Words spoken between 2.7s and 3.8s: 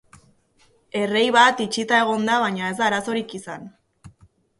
ez da arazorik izan.